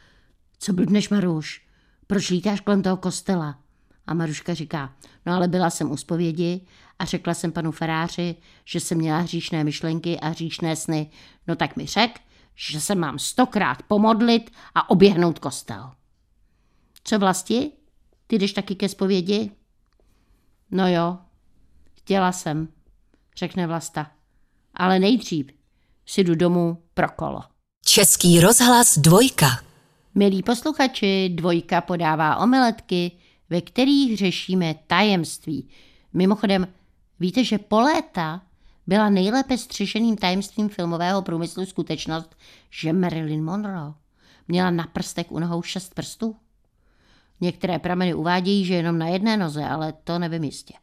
Co 0.59 0.73
blbneš, 0.73 1.09
Maruš? 1.09 1.67
Proč 2.07 2.29
lítáš 2.29 2.59
kolem 2.59 2.81
toho 2.81 2.97
kostela? 2.97 3.59
A 4.07 4.13
Maruška 4.13 4.53
říká, 4.53 4.93
no 5.25 5.33
ale 5.33 5.47
byla 5.47 5.69
jsem 5.69 5.91
u 5.91 5.97
zpovědi 5.97 6.61
a 6.99 7.05
řekla 7.05 7.33
jsem 7.33 7.51
panu 7.51 7.71
faráři, 7.71 8.35
že 8.65 8.79
jsem 8.79 8.97
měla 8.97 9.19
hříšné 9.19 9.63
myšlenky 9.63 10.19
a 10.19 10.27
hříšné 10.27 10.75
sny. 10.75 11.11
No 11.47 11.55
tak 11.55 11.75
mi 11.75 11.85
řek, 11.85 12.19
že 12.55 12.81
se 12.81 12.95
mám 12.95 13.19
stokrát 13.19 13.83
pomodlit 13.83 14.51
a 14.75 14.89
oběhnout 14.89 15.39
kostel. 15.39 15.91
Co 17.03 17.19
vlasti? 17.19 17.71
Ty 18.27 18.39
jdeš 18.39 18.53
taky 18.53 18.75
ke 18.75 18.89
zpovědi? 18.89 19.51
No 20.71 20.87
jo, 20.87 21.17
chtěla 21.93 22.31
jsem, 22.31 22.67
řekne 23.37 23.67
Vlasta. 23.67 24.11
Ale 24.75 24.99
nejdřív 24.99 25.47
si 26.05 26.23
jdu 26.23 26.35
domů 26.35 26.83
pro 26.93 27.09
kolo. 27.09 27.43
Český 27.85 28.39
rozhlas 28.39 28.97
dvojka. 28.97 29.47
Milí 30.15 30.43
posluchači, 30.43 31.29
dvojka 31.29 31.81
podává 31.81 32.37
omeletky, 32.37 33.11
ve 33.49 33.61
kterých 33.61 34.17
řešíme 34.17 34.75
tajemství. 34.87 35.69
Mimochodem, 36.13 36.67
víte, 37.19 37.43
že 37.43 37.57
po 37.57 37.79
léta 37.79 38.41
byla 38.87 39.09
nejlépe 39.09 39.57
střešeným 39.57 40.17
tajemstvím 40.17 40.69
filmového 40.69 41.21
průmyslu 41.21 41.65
skutečnost, 41.65 42.35
že 42.69 42.93
Marilyn 42.93 43.43
Monroe 43.43 43.93
měla 44.47 44.71
na 44.71 44.87
prstek 44.87 45.31
u 45.31 45.39
nohou 45.39 45.61
šest 45.61 45.93
prstů? 45.93 46.35
Některé 47.41 47.79
prameny 47.79 48.13
uvádějí, 48.13 48.65
že 48.65 48.73
jenom 48.73 48.97
na 48.97 49.07
jedné 49.07 49.37
noze, 49.37 49.65
ale 49.65 49.93
to 50.03 50.19
nevím 50.19 50.43
jistě. 50.43 50.73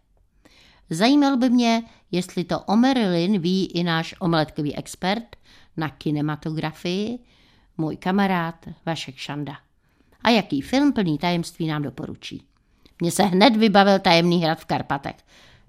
Zajímal 0.90 1.36
by 1.36 1.50
mě, 1.50 1.82
jestli 2.10 2.44
to 2.44 2.60
o 2.60 2.76
Marilyn 2.76 3.40
ví 3.40 3.66
i 3.66 3.84
náš 3.84 4.14
omeletkový 4.18 4.76
expert 4.76 5.36
na 5.76 5.88
kinematografii, 5.88 7.18
můj 7.76 7.96
kamarád 7.96 8.66
Vašek 8.86 9.16
Šanda. 9.16 9.58
A 10.24 10.30
jaký 10.30 10.60
film 10.60 10.92
plný 10.92 11.18
tajemství 11.18 11.66
nám 11.66 11.82
doporučí. 11.82 12.46
Mně 13.00 13.10
se 13.10 13.22
hned 13.22 13.56
vybavil 13.56 13.98
tajemný 13.98 14.42
hrad 14.42 14.60
v 14.60 14.64
Karpatech. 14.64 15.16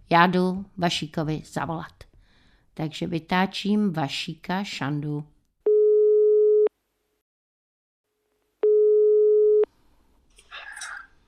Já 0.09 0.27
jdu 0.27 0.65
Vašíkovi 0.77 1.41
zavolat. 1.45 2.03
Takže 2.73 3.07
vytáčím 3.07 3.93
Vašíka 3.93 4.63
Šandu. 4.63 5.23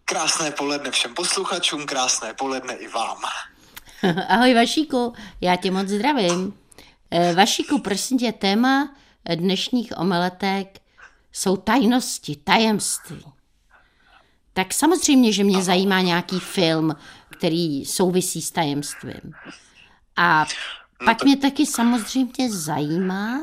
Krásné 0.06 0.52
poledne 0.52 0.92
všem 0.92 1.14
posluchačům, 1.14 1.86
krásné 1.86 2.34
poledne 2.34 2.74
i 2.74 2.88
vám. 2.88 3.18
Ahoj 4.30 4.54
Vašíku, 4.54 5.14
já 5.42 5.56
tě 5.56 5.72
moc 5.72 5.88
zdravím. 5.88 6.54
Eh, 7.12 7.34
Vašíku, 7.34 7.80
prosím 7.80 8.18
tě, 8.18 8.32
téma 8.32 8.96
dnešních 9.36 9.98
omeletek 9.98 10.80
jsou 11.32 11.58
tajnosti, 11.58 12.36
tajemství. 12.36 13.26
Tak 14.54 14.74
samozřejmě, 14.74 15.34
že 15.34 15.44
mě 15.44 15.62
zajímá 15.64 16.02
nějaký 16.02 16.40
film, 16.40 16.96
který 17.30 17.86
souvisí 17.86 18.42
s 18.42 18.52
tajemstvím. 18.52 19.34
A 20.18 20.46
pak 21.06 21.24
mě 21.24 21.38
taky 21.38 21.66
samozřejmě 21.66 22.52
zajímá, 22.52 23.40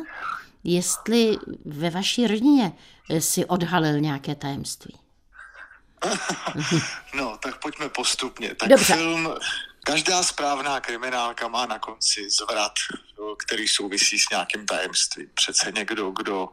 jestli 0.64 1.38
ve 1.64 1.90
vaší 1.90 2.26
rodině 2.26 2.72
si 3.18 3.44
odhalil 3.46 4.00
nějaké 4.00 4.34
tajemství. 4.34 4.94
No, 7.14 7.36
tak 7.42 7.60
pojďme 7.60 7.88
postupně. 7.88 8.54
Tak 8.54 8.68
Dobře. 8.68 8.94
film, 8.94 9.28
každá 9.86 10.22
správná 10.22 10.80
kriminálka 10.80 11.48
má 11.48 11.66
na 11.66 11.78
konci 11.78 12.30
zvrat, 12.30 12.72
který 13.46 13.68
souvisí 13.68 14.18
s 14.18 14.30
nějakým 14.30 14.66
tajemstvím. 14.66 15.30
Přece 15.34 15.72
někdo, 15.72 16.10
kdo, 16.10 16.48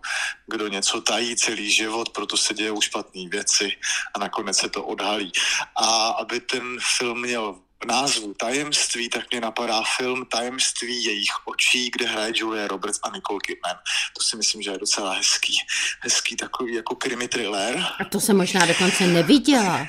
kdo 0.47 0.67
něco 0.67 1.01
tají 1.01 1.35
celý 1.35 1.71
život, 1.71 2.09
proto 2.09 2.37
se 2.37 2.53
dějou 2.53 2.81
špatné 2.81 3.29
věci 3.29 3.71
a 4.15 4.19
nakonec 4.19 4.57
se 4.57 4.69
to 4.69 4.83
odhalí. 4.85 5.31
A 5.75 6.07
aby 6.09 6.39
ten 6.39 6.77
film 6.97 7.21
měl 7.21 7.55
názvu 7.87 8.33
Tajemství, 8.33 9.09
tak 9.09 9.31
mě 9.31 9.41
napadá 9.41 9.83
film 9.97 10.25
Tajemství 10.25 11.03
jejich 11.03 11.29
očí, 11.45 11.91
kde 11.91 12.05
hraje 12.07 12.31
Julia 12.35 12.67
Roberts 12.67 12.99
a 13.03 13.09
Nicole 13.09 13.39
Kidman. 13.39 13.75
To 14.17 14.23
si 14.23 14.37
myslím, 14.37 14.61
že 14.61 14.71
je 14.71 14.77
docela 14.77 15.13
hezký. 15.13 15.53
Hezký 16.01 16.35
takový 16.35 16.75
jako 16.75 16.95
krimi 16.95 17.27
thriller. 17.27 17.85
A 17.99 18.05
to 18.05 18.19
jsem 18.19 18.37
možná 18.37 18.65
dokonce 18.65 19.07
neviděla. 19.07 19.87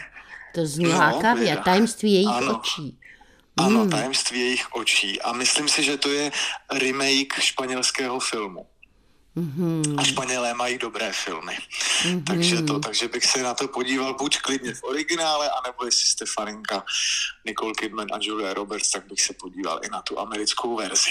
To 0.55 0.67
zní 0.67 0.85
No, 0.85 0.99
lákavě. 0.99 1.57
Tajemství 1.57 2.13
jejich 2.13 2.29
Ano. 2.29 2.59
očí. 2.59 2.99
Ano, 3.59 3.81
Hmm. 3.81 3.91
Tajemství 3.91 4.41
jejich 4.41 4.75
očí. 4.75 5.23
A 5.23 5.33
myslím 5.33 5.69
si, 5.69 5.83
že 5.83 5.97
to 5.97 6.09
je 6.09 6.33
remake 6.73 7.41
španělského 7.41 8.21
filmu. 8.21 8.67
Mhm. 9.35 9.83
A 9.99 10.03
Španělé 10.05 10.55
mají 10.55 10.79
dobré 10.79 11.13
filmy. 11.13 11.59
Takže, 12.27 12.63
to, 12.63 12.79
takže 12.81 13.09
bych 13.09 13.25
se 13.27 13.43
na 13.43 13.55
to 13.55 13.69
podíval 13.69 14.15
buď 14.15 14.39
klidně 14.39 14.75
v 14.75 14.83
originále, 14.83 15.51
anebo 15.51 15.85
jestli 15.85 16.07
jste 16.07 16.25
faninka 16.35 16.85
Nicole 17.47 17.73
Kidman 17.75 18.07
a 18.13 18.19
Julia 18.21 18.55
Roberts, 18.55 18.91
tak 18.91 19.07
bych 19.07 19.21
se 19.21 19.35
podíval 19.35 19.81
i 19.85 19.89
na 19.91 20.03
tu 20.03 20.19
americkou 20.19 20.77
verzi. 20.77 21.11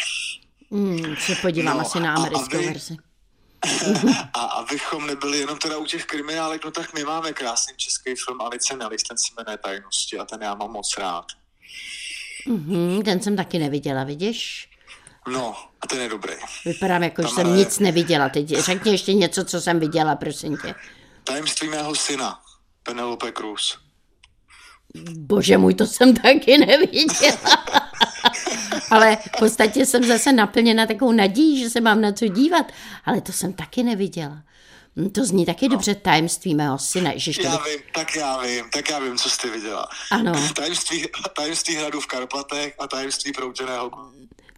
Hmm, 0.72 1.16
se 1.20 1.36
podívám 1.36 1.78
No, 1.78 1.86
asi 1.86 2.00
na 2.00 2.14
americkou 2.16 2.58
aby- 2.58 2.66
verzi. 2.68 2.96
A 4.34 4.42
abychom 4.42 5.08
nebyli 5.08 5.38
jenom 5.40 5.58
teda 5.58 5.78
u 5.78 5.86
těch 5.86 6.06
kriminálek, 6.06 6.66
no 6.66 6.72
tak 6.72 6.94
my 6.94 7.04
máme 7.04 7.34
krásný 7.34 7.74
český 7.78 8.16
film 8.26 8.42
Alice 8.42 8.76
Nellis, 8.76 9.04
ten 9.04 9.18
se 9.18 9.34
jmenuje 9.38 9.58
Tajnosti 9.58 10.18
a 10.20 10.26
ten 10.26 10.42
já 10.42 10.56
mám 10.56 10.72
moc 10.72 10.98
rád. 10.98 11.26
Mhm, 12.48 13.02
ten 13.02 13.22
jsem 13.22 13.36
taky 13.36 13.60
neviděla, 13.60 14.04
vidíš? 14.04 14.70
No, 15.32 15.56
a 15.82 15.88
ten 15.88 16.00
je 16.02 16.10
dobrý. 16.10 16.34
Vypadám 16.66 17.04
jako, 17.04 17.22
že 17.22 17.28
Tam 17.28 17.36
jsem 17.36 17.46
hraje- 17.48 17.58
nic 17.60 17.80
neviděla. 17.80 18.30
Teď 18.30 18.48
řekni 18.50 18.92
ještě 18.92 19.14
něco, 19.14 19.46
co 19.46 19.62
jsem 19.62 19.80
viděla, 19.80 20.16
prosím 20.16 20.58
tě. 20.58 20.76
Tajemství 21.24 21.68
mého 21.70 21.96
syna, 21.96 22.40
Penelope 22.84 23.32
Cruz. 23.32 23.78
Bože 25.18 25.58
můj, 25.58 25.74
to 25.74 25.88
jsem 25.88 26.14
taky 26.16 26.58
neviděla. 26.58 27.38
Ale 28.92 29.16
v 29.16 29.40
podstatě 29.40 29.86
jsem 29.86 30.04
zase 30.04 30.34
naplněna 30.34 30.86
takovou 30.86 31.12
nadějí, 31.12 31.60
že 31.60 31.70
se 31.70 31.82
mám 31.82 32.02
na 32.02 32.12
co 32.12 32.28
dívat. 32.28 32.72
Ale 33.06 33.22
to 33.22 33.32
jsem 33.32 33.54
taky 33.54 33.84
neviděla. 33.84 34.44
Hm, 34.98 35.10
To 35.10 35.26
zní 35.26 35.46
taky 35.46 35.70
dobře 35.70 35.96
tajemství 35.96 36.56
mého 36.56 36.78
syna. 36.78 37.12
Ježiš, 37.12 37.38
to 37.38 37.44
Já 37.44 37.58
vím, 37.58 37.80
tak 37.94 38.16
já 38.16 38.42
vím, 38.42 38.66
tak 38.74 38.90
já 38.90 39.00
vím, 39.00 39.18
co 39.18 39.30
jste 39.30 39.50
viděla. 39.50 39.88
Ano. 40.12 40.34
Tajemství, 40.56 41.08
tajemství 41.36 41.76
hradu 41.76 42.02
v 42.02 42.08
Karpatech 42.08 42.76
a 42.80 42.88
tajemství 42.88 43.32
proutěného. 43.32 43.92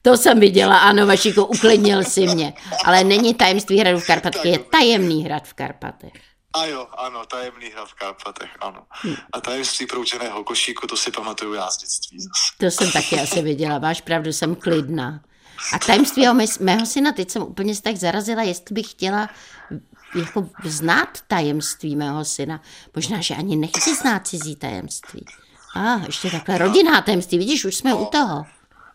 To 0.01 0.17
jsem 0.17 0.39
viděla, 0.39 0.77
ano, 0.77 1.07
Vašiko, 1.07 1.45
uklidnil 1.45 2.03
si 2.03 2.27
mě. 2.27 2.53
Ale 2.85 3.03
není 3.03 3.33
tajemství 3.33 3.79
hradu 3.79 3.99
v 3.99 4.07
Karpatech, 4.07 4.45
je 4.45 4.59
tajemný 4.59 5.23
hrad 5.23 5.47
v 5.47 5.53
Karpatech. 5.53 6.13
A 6.53 6.65
jo, 6.65 6.87
ano, 6.97 7.25
tajemný 7.25 7.69
hrad 7.69 7.87
v 7.87 7.93
Karpatech, 7.93 8.49
ano. 8.59 8.83
Hm. 9.03 9.15
A 9.33 9.41
tajemství 9.41 9.85
proutěného 9.85 10.43
košíku, 10.43 10.87
to 10.87 10.97
si 10.97 11.11
pamatuju 11.11 11.53
já 11.53 11.71
z 11.71 11.77
dětství 11.77 12.19
zase. 12.19 12.31
To 12.57 12.65
jsem 12.65 12.91
taky 12.91 13.19
asi 13.19 13.41
viděla, 13.41 13.79
máš 13.79 14.01
pravdu, 14.01 14.33
jsem 14.33 14.55
klidná. 14.55 15.21
A 15.73 15.79
tajemství 15.79 16.27
mého 16.59 16.85
syna, 16.85 17.11
teď 17.11 17.29
jsem 17.29 17.41
úplně 17.41 17.75
tak 17.81 17.95
zarazila, 17.95 18.43
jestli 18.43 18.73
bych 18.73 18.91
chtěla 18.91 19.29
jako 20.15 20.49
znát 20.63 21.09
tajemství 21.27 21.95
mého 21.95 22.25
syna. 22.25 22.61
Možná, 22.95 23.21
že 23.21 23.35
ani 23.35 23.55
nechci 23.55 23.95
znát 23.95 24.27
cizí 24.27 24.55
tajemství. 24.55 25.25
A 25.75 25.93
ah, 25.93 26.05
ještě 26.05 26.31
takhle 26.31 26.57
rodinná 26.57 27.01
tajemství, 27.01 27.37
vidíš, 27.37 27.65
už 27.65 27.75
jsme 27.75 27.93
u 27.93 28.05
toho. 28.05 28.45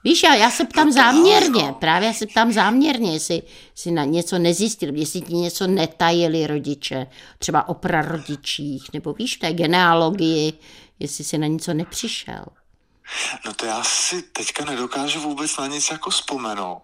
Víš, 0.04 0.22
já, 0.22 0.34
já 0.34 0.50
se 0.50 0.64
ptám 0.64 0.92
záměrně, 0.92 1.74
právě 1.78 2.06
já 2.08 2.14
se 2.14 2.26
ptám 2.26 2.52
záměrně, 2.52 3.12
jestli 3.12 3.42
si 3.74 3.90
na 3.90 4.04
něco 4.04 4.38
nezjistil, 4.38 4.94
jestli 4.94 5.20
ti 5.20 5.34
něco 5.34 5.66
netajili 5.66 6.46
rodiče, 6.46 7.06
třeba 7.38 7.68
o 7.68 7.74
prarodičích, 7.74 8.92
nebo 8.92 9.12
víš, 9.12 9.36
v 9.36 9.40
té 9.40 9.52
genealogii, 9.52 10.52
jestli 10.98 11.24
si 11.24 11.38
na 11.38 11.46
něco 11.46 11.74
nepřišel. 11.74 12.44
No 13.46 13.54
to 13.54 13.66
já 13.66 13.82
si 13.82 14.22
teďka 14.22 14.64
nedokážu 14.64 15.20
vůbec 15.20 15.56
na 15.56 15.66
nic 15.66 15.90
jako 15.90 16.10
vzpomenout, 16.10 16.82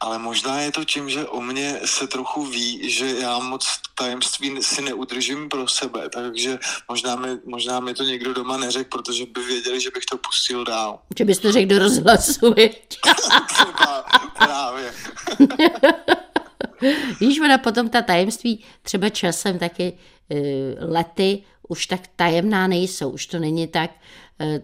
ale 0.00 0.18
možná 0.18 0.60
je 0.60 0.72
to 0.72 0.84
tím, 0.84 1.10
že 1.10 1.26
o 1.26 1.40
mě 1.40 1.80
se 1.84 2.06
trochu 2.06 2.46
ví, 2.46 2.90
že 2.90 3.06
já 3.06 3.38
moc 3.38 3.80
tajemství 3.94 4.62
si 4.62 4.82
neudržím 4.82 5.48
pro 5.48 5.68
sebe, 5.68 6.08
takže 6.08 6.58
možná 6.88 7.16
mi, 7.16 7.28
možná 7.44 7.80
mi 7.80 7.94
to 7.94 8.04
někdo 8.04 8.34
doma 8.34 8.56
neřekl, 8.56 8.88
protože 8.98 9.26
by 9.26 9.40
věděli, 9.44 9.80
že 9.80 9.90
bych 9.90 10.04
to 10.04 10.18
pustil 10.18 10.64
dál. 10.64 11.00
Že 11.18 11.24
bys 11.24 11.38
to 11.38 11.52
řekl 11.52 11.68
do 11.68 11.78
rozhlasu? 11.78 12.54
Třeba 13.52 14.04
právě. 14.38 14.94
Víš, 17.20 17.40
ona 17.40 17.58
potom 17.58 17.88
ta 17.88 18.02
tajemství 18.02 18.64
třeba 18.82 19.08
časem 19.08 19.58
taky 19.58 19.98
e, 20.30 20.36
lety 20.84 21.42
už 21.68 21.86
tak 21.86 22.00
tajemná 22.16 22.66
nejsou, 22.66 23.10
už 23.10 23.26
to 23.26 23.38
není 23.38 23.68
tak, 23.68 23.90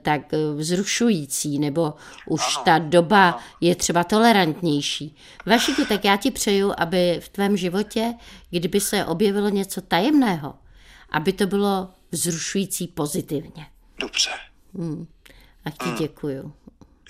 tak 0.03 0.35
e, 0.35 0.37
vzrušující, 0.55 1.59
nebo 1.59 1.95
už 2.27 2.57
Ano, 2.57 2.65
ta 2.65 2.79
doba 2.79 3.39
je 3.61 3.75
třeba 3.75 4.05
tolerantnější. 4.05 5.17
Vašiku, 5.47 5.85
tak 5.85 6.05
já 6.05 6.17
ti 6.17 6.31
přeju, 6.31 6.73
aby 6.79 7.21
v 7.23 7.29
tvém 7.29 7.57
životě, 7.57 8.15
kdyby 8.51 8.81
se 8.81 9.05
objevilo 9.05 9.49
něco 9.49 9.81
tajemného, 9.81 10.55
aby 11.11 11.33
to 11.33 11.47
bylo 11.47 11.89
vzrušující 12.13 12.87
pozitivně. 12.89 13.67
Dobře, 14.01 14.31
A 15.65 15.71
ti 15.71 15.91
děkuju. 15.99 16.53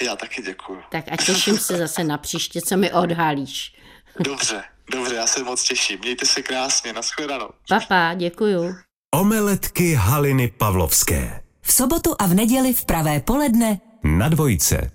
já 0.03 0.17
taky 0.17 0.43
děkuju. 0.43 0.81
Tak 0.91 1.05
a 1.13 1.17
těším 1.17 1.59
se 1.59 1.77
zase 1.79 2.05
na 2.05 2.19
příště, 2.19 2.61
co 2.61 2.77
mi 2.77 2.93
odhalíš. 2.93 3.75
Dobře, 4.21 4.65
dobře, 4.93 5.15
já 5.15 5.27
se 5.27 5.45
moc 5.45 5.63
těším. 5.65 5.99
Mějte 5.99 6.27
se 6.27 6.43
krásně, 6.43 6.93
nashledanou. 6.93 7.49
Papa, 7.69 8.15
děkuju. 8.15 8.75
Omeletky 9.15 9.95
Haliny 9.95 10.49
Pavlovské. 10.59 11.43
V 11.69 11.73
sobotu 11.73 12.15
a 12.19 12.27
v 12.27 12.35
neděli 12.35 12.75
v 12.75 12.85
pravé 12.85 13.21
poledne 13.21 13.81
Na 14.05 14.29
dvojce. 14.29 14.91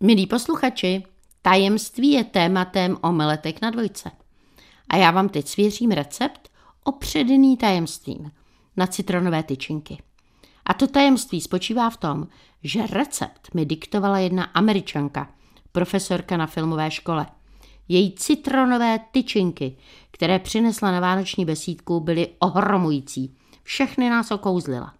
Milí 0.00 0.26
posluchači, 0.26 1.02
tajemství 1.42 2.12
je 2.12 2.24
tématem 2.24 2.96
omeletek 3.02 3.62
na 3.62 3.70
dvojce. 3.70 4.10
A 4.88 4.96
já 4.96 5.10
vám 5.10 5.28
teď 5.28 5.48
svěřím 5.48 5.90
recept 5.90 6.50
opředený 6.84 7.56
tajemstvím 7.56 8.30
na 8.76 8.86
citronové 8.86 9.42
tyčinky. 9.42 10.02
A 10.64 10.74
to 10.74 10.86
tajemství 10.86 11.40
spočívá 11.40 11.90
v 11.90 11.96
tom, 11.96 12.26
že 12.62 12.86
recept 12.86 13.54
mi 13.54 13.66
diktovala 13.66 14.18
jedna 14.18 14.44
američanka, 14.44 15.30
profesorka 15.72 16.36
na 16.36 16.46
filmové 16.46 16.90
škole. 16.90 17.26
Její 17.88 18.12
citronové 18.12 18.98
tyčinky, 19.10 19.76
které 20.10 20.38
přinesla 20.38 20.90
na 20.90 21.00
vánoční 21.00 21.44
besídku, 21.44 22.00
byly 22.00 22.28
ohromující. 22.38 23.36
Všechny 23.62 24.10
nás 24.10 24.30
okouzlila. 24.30 24.95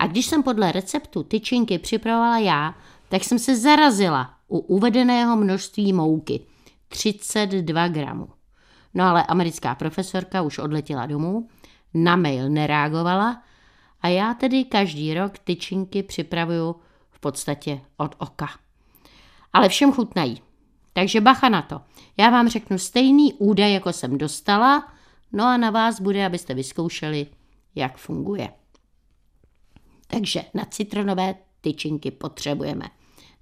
A 0.00 0.06
když 0.06 0.26
jsem 0.26 0.42
podle 0.42 0.72
receptu 0.72 1.22
tyčinky 1.22 1.78
připravovala 1.78 2.38
já, 2.38 2.74
tak 3.08 3.24
jsem 3.24 3.38
se 3.38 3.56
zarazila 3.56 4.34
u 4.48 4.58
uvedeného 4.58 5.36
množství 5.36 5.92
mouky. 5.92 6.40
32 6.88 7.88
gramů. 7.88 8.28
No 8.94 9.04
ale 9.04 9.22
americká 9.22 9.74
profesorka 9.74 10.42
už 10.42 10.58
odletěla 10.58 11.06
domů, 11.06 11.48
na 11.94 12.16
mail 12.16 12.50
nereagovala 12.50 13.42
a 14.02 14.08
já 14.08 14.34
tedy 14.34 14.64
každý 14.64 15.14
rok 15.14 15.38
tyčinky 15.38 16.02
připravuju 16.02 16.76
v 17.10 17.20
podstatě 17.20 17.80
od 17.96 18.14
oka. 18.18 18.48
Ale 19.52 19.68
všem 19.68 19.92
chutnají. 19.92 20.42
Takže 20.92 21.20
bacha 21.20 21.48
na 21.48 21.62
to. 21.62 21.80
Já 22.16 22.30
vám 22.30 22.48
řeknu 22.48 22.78
stejný 22.78 23.34
údaj, 23.34 23.72
jako 23.72 23.92
jsem 23.92 24.18
dostala, 24.18 24.92
no 25.32 25.44
a 25.44 25.56
na 25.56 25.70
vás 25.70 26.00
bude, 26.00 26.26
abyste 26.26 26.54
vyzkoušeli, 26.54 27.26
jak 27.74 27.96
funguje. 27.96 28.59
Takže 30.10 30.44
na 30.54 30.64
citronové 30.64 31.34
tyčinky 31.60 32.10
potřebujeme 32.10 32.84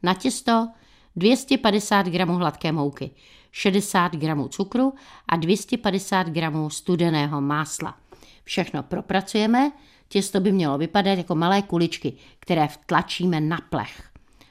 na 0.02 0.14
těsto 0.14 0.68
250 1.16 2.06
g 2.06 2.24
hladké 2.24 2.72
mouky, 2.72 3.10
60 3.52 4.12
g 4.12 4.34
cukru 4.48 4.94
a 5.28 5.36
250 5.36 6.26
g 6.26 6.50
studeného 6.68 7.40
másla. 7.40 7.96
Všechno 8.44 8.82
propracujeme, 8.82 9.72
těsto 10.08 10.40
by 10.40 10.52
mělo 10.52 10.78
vypadat 10.78 11.18
jako 11.18 11.34
malé 11.34 11.62
kuličky, 11.62 12.12
které 12.40 12.68
vtlačíme 12.68 13.40
na 13.40 13.58
plech. 13.70 14.10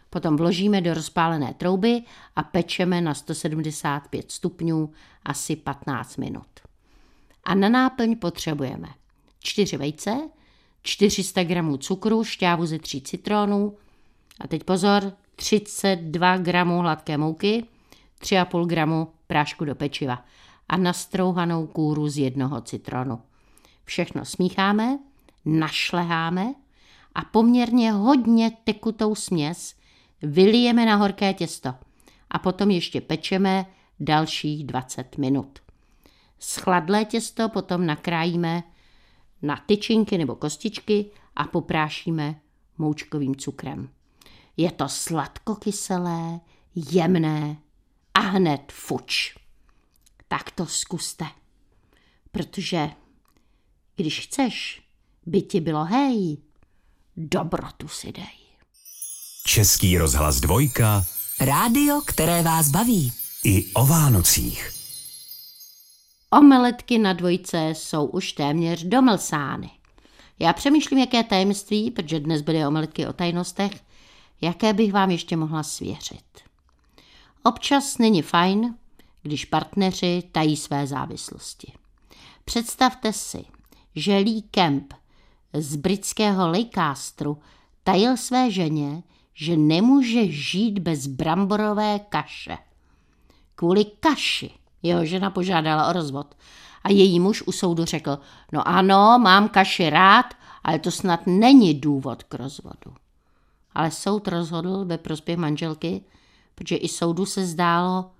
Potom 0.09 0.37
vložíme 0.37 0.81
do 0.81 0.93
rozpálené 0.93 1.53
trouby 1.53 2.01
a 2.35 2.43
pečeme 2.43 3.01
na 3.01 3.13
175 3.13 4.31
stupňů 4.31 4.91
asi 5.25 5.55
15 5.55 6.17
minut. 6.17 6.47
A 7.43 7.55
na 7.55 7.69
náplň 7.69 8.15
potřebujeme 8.15 8.87
4 9.39 9.77
vejce, 9.77 10.29
400 10.87 11.43
g 11.43 11.77
cukru, 11.77 12.23
šťávu 12.23 12.65
ze 12.65 12.79
3 12.79 13.01
citronů 13.01 13.77
a 14.39 14.47
teď 14.47 14.63
pozor, 14.63 15.13
32 15.35 16.37
g 16.37 16.63
hladké 16.63 17.17
mouky, 17.17 17.65
3,5 18.21 18.65
g 18.65 19.07
prášku 19.27 19.65
do 19.65 19.75
pečiva 19.75 20.25
a 20.69 20.77
nastrouhanou 20.77 21.67
kůru 21.67 22.09
z 22.09 22.17
jednoho 22.17 22.61
citronu. 22.61 23.21
Všechno 23.85 24.25
smícháme, 24.25 24.99
našleháme 25.45 26.53
a 27.15 27.21
poměrně 27.25 27.91
hodně 27.91 28.51
tekutou 28.63 29.15
směs 29.15 29.75
vylijeme 30.21 30.85
na 30.85 30.95
horké 30.95 31.33
těsto 31.33 31.73
a 32.29 32.39
potom 32.39 32.71
ještě 32.71 33.01
pečeme 33.01 33.65
dalších 33.99 34.63
20 34.65 35.17
minut. 35.17 35.59
Schladlé 36.39 37.05
těsto 37.05 37.49
potom 37.49 37.85
nakrájíme 37.85 38.63
na 39.41 39.63
tyčinky 39.65 40.17
nebo 40.17 40.35
kostičky 40.35 41.05
a 41.35 41.43
poprášíme 41.43 42.41
moučkovým 42.77 43.35
cukrem. 43.35 43.89
Je 44.57 44.71
to 44.71 44.89
sladkokyselé, 44.89 46.39
jemné 46.75 47.57
a 48.13 48.19
hned 48.19 48.61
fuč. 48.71 49.35
Tak 50.27 50.51
to 50.51 50.65
zkuste. 50.65 51.25
Protože 52.31 52.89
když 53.95 54.19
chceš, 54.19 54.81
by 55.25 55.41
ti 55.41 55.59
bylo 55.59 55.85
hej, 55.85 56.37
dobrotu 57.17 57.87
si 57.87 58.11
dej. 58.11 58.37
Český 59.45 59.97
rozhlas 59.97 60.39
dvojka 60.39 61.05
rádio, 61.41 62.01
které 62.07 62.41
vás 62.41 62.69
baví. 62.69 63.13
i 63.43 63.65
o 63.73 63.85
Vánocích. 63.85 64.76
Omeletky 66.31 66.97
na 66.97 67.13
dvojce 67.13 67.69
jsou 67.69 68.05
už 68.05 68.31
téměř 68.31 68.83
domlsány. 68.83 69.69
Já 70.39 70.53
přemýšlím, 70.53 70.99
jaké 70.99 71.23
tajemství, 71.23 71.91
protože 71.91 72.19
dnes 72.19 72.41
byly 72.41 72.67
omeletky 72.67 73.07
o 73.07 73.13
tajnostech, 73.13 73.71
jaké 74.41 74.73
bych 74.73 74.93
vám 74.93 75.11
ještě 75.11 75.37
mohla 75.37 75.63
svěřit. 75.63 76.23
Občas 77.43 77.97
není 77.97 78.21
fajn, 78.21 78.75
když 79.21 79.45
partneři 79.45 80.23
tají 80.31 80.57
své 80.57 80.87
závislosti. 80.87 81.73
Představte 82.45 83.13
si, 83.13 83.45
že 83.95 84.17
Lee 84.17 84.41
Kemp 84.41 84.93
z 85.53 85.75
britského 85.75 86.47
Lancasteru 86.47 87.37
tajil 87.83 88.17
své 88.17 88.51
ženě, 88.51 89.03
že 89.33 89.57
nemůže 89.57 90.31
žít 90.31 90.79
bez 90.79 91.07
bramborové 91.07 91.99
kaše. 91.99 92.57
Kvůli 93.55 93.85
kaši 93.85 94.51
jeho 94.83 95.05
žena 95.05 95.29
požádala 95.29 95.89
o 95.89 95.93
rozvod 95.93 96.35
a 96.83 96.91
její 96.91 97.19
muž 97.19 97.43
u 97.45 97.51
soudu 97.51 97.85
řekl, 97.85 98.19
no 98.51 98.67
ano, 98.67 99.19
mám 99.19 99.49
kaši 99.49 99.89
rád, 99.89 100.25
ale 100.63 100.79
to 100.79 100.91
snad 100.91 101.19
není 101.25 101.73
důvod 101.73 102.23
k 102.23 102.33
rozvodu. 102.33 102.95
ale 103.73 103.91
soud 103.91 104.27
rozhodl 104.27 104.85
ve 104.85 104.97
prospěch 104.97 105.37
manželky, 105.37 106.03
protože 106.55 106.75
i 106.75 106.87
soudu 106.87 107.25
se 107.25 107.45
zdálo 107.45 108.11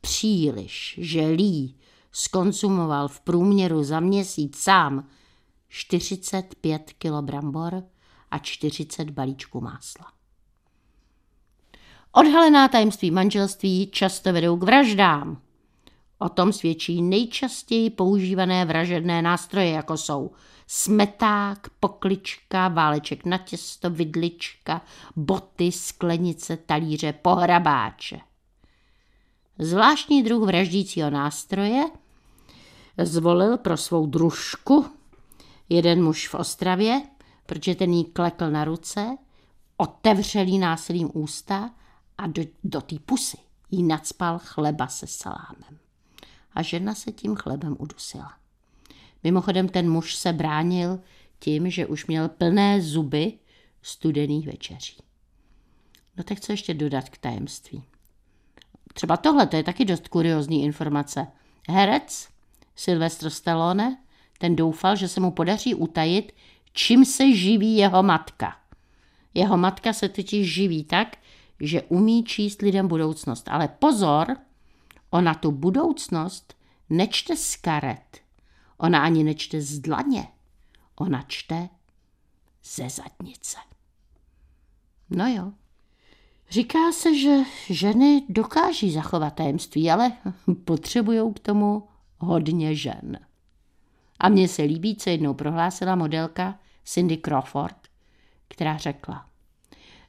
příliš, 0.00 0.98
že 1.02 1.26
Lee 1.26 1.74
skonzumoval 2.12 3.08
v 3.08 3.20
průměru 3.20 3.84
za 3.84 4.00
měsíc 4.00 4.58
sám 4.58 5.06
45 5.68 6.92
kg 6.98 7.20
brambor 7.20 7.82
a 8.30 8.38
40 8.38 9.10
balíčků 9.10 9.60
másla. 9.60 10.06
Odhalená 12.12 12.68
tajemství 12.68 13.10
manželství 13.10 13.90
často 13.92 14.32
vedou 14.32 14.56
k 14.56 14.62
vraždám. 14.62 15.40
O 16.22 16.28
tom 16.28 16.52
svědčí 16.52 17.02
nejčastěji 17.02 17.90
používané 17.90 18.64
vražedné 18.64 19.22
nástroje, 19.22 19.70
jako 19.70 19.96
jsou 19.96 20.30
smeták, 20.66 21.68
poklička, 21.80 22.68
váleček 22.68 23.24
na 23.24 23.38
těsto, 23.38 23.90
vidlička, 23.90 24.82
boty, 25.16 25.72
sklenice, 25.72 26.56
talíře, 26.56 27.12
pohrabáče. 27.12 28.20
Zvláštní 29.58 30.22
druh 30.22 30.46
vraždícího 30.46 31.10
nástroje 31.10 31.84
zvolil 32.98 33.58
pro 33.58 33.76
svou 33.76 34.06
družku 34.06 34.86
jeden 35.68 36.04
muž 36.04 36.28
v 36.28 36.34
Ostravě, 36.34 37.02
protože 37.46 37.74
ten 37.74 37.92
jí 37.92 38.04
klekl 38.04 38.50
na 38.50 38.64
ruce, 38.64 39.16
otevřel 39.76 40.46
jí 40.46 40.58
násilím 40.58 41.10
ústa 41.14 41.70
a 42.18 42.26
do, 42.26 42.42
do 42.64 42.80
té 42.80 42.96
pusy 42.98 43.36
jí 43.70 43.82
nadspal 43.82 44.38
chleba 44.38 44.86
se 44.86 45.06
salámem. 45.06 45.81
A 46.54 46.62
žena 46.62 46.94
se 46.94 47.12
tím 47.12 47.34
chlebem 47.36 47.76
udusila. 47.78 48.32
Mimochodem 49.24 49.68
ten 49.68 49.90
muž 49.90 50.14
se 50.14 50.32
bránil 50.32 51.00
tím, 51.38 51.70
že 51.70 51.86
už 51.86 52.06
měl 52.06 52.28
plné 52.28 52.80
zuby 52.80 53.32
studených 53.82 54.46
večeří. 54.46 54.96
No 56.16 56.24
tak 56.24 56.40
co 56.40 56.52
ještě 56.52 56.74
dodat 56.74 57.08
k 57.08 57.18
tajemství? 57.18 57.82
Třeba 58.94 59.16
tohle, 59.16 59.46
to 59.46 59.56
je 59.56 59.62
taky 59.62 59.84
dost 59.84 60.08
kuriozní 60.08 60.64
informace. 60.64 61.26
Herec 61.68 62.28
Sylvester 62.76 63.30
Stallone, 63.30 63.98
ten 64.38 64.56
doufal, 64.56 64.96
že 64.96 65.08
se 65.08 65.20
mu 65.20 65.30
podaří 65.30 65.74
utajit, 65.74 66.32
čím 66.72 67.04
se 67.04 67.32
živí 67.32 67.76
jeho 67.76 68.02
matka. 68.02 68.56
Jeho 69.34 69.56
matka 69.56 69.92
se 69.92 70.08
totiž 70.08 70.54
živí 70.54 70.84
tak, 70.84 71.16
že 71.60 71.82
umí 71.82 72.24
číst 72.24 72.62
lidem 72.62 72.88
budoucnost. 72.88 73.48
Ale 73.48 73.68
pozor, 73.68 74.36
ona 75.12 75.34
tu 75.34 75.50
budoucnost 75.50 76.54
nečte 76.90 77.36
z 77.36 77.56
karet. 77.56 78.18
Ona 78.78 79.02
ani 79.02 79.24
nečte 79.24 79.60
z 79.60 79.78
dlaně. 79.78 80.28
Ona 80.96 81.24
čte 81.28 81.68
ze 82.64 82.88
zadnice. 82.90 83.56
No 85.10 85.28
jo. 85.28 85.52
Říká 86.50 86.92
se, 86.92 87.18
že 87.18 87.36
ženy 87.70 88.22
dokáží 88.28 88.92
zachovat 88.92 89.34
tajemství, 89.34 89.90
ale 89.90 90.12
potřebují 90.64 91.34
k 91.34 91.38
tomu 91.38 91.88
hodně 92.18 92.74
žen. 92.74 93.18
A 94.18 94.28
mně 94.28 94.48
se 94.48 94.62
líbí, 94.62 94.96
co 94.96 95.10
jednou 95.10 95.34
prohlásila 95.34 95.96
modelka 95.96 96.58
Cindy 96.84 97.16
Crawford, 97.16 97.76
která 98.48 98.76
řekla, 98.76 99.26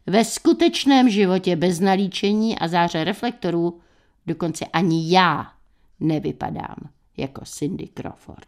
ve 0.06 0.26
skutečném 0.26 1.10
životě 1.10 1.56
bez 1.56 1.80
nalíčení 1.80 2.60
a 2.60 2.68
záře 2.68 3.04
reflektorů 3.04 3.82
dokonce 4.26 4.66
ani 4.66 5.12
já 5.12 5.54
nevypadám 6.00 6.76
jako 7.18 7.46
Cindy 7.46 7.88
Crawford. 7.88 8.48